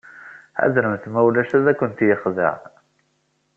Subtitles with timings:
[0.59, 2.55] Ḥadremt ma ulac ad kent-yexdeɛ.